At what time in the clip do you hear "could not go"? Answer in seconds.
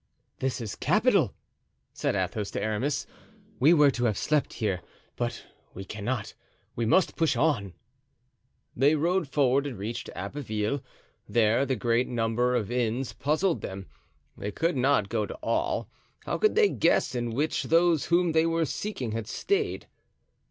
14.49-15.27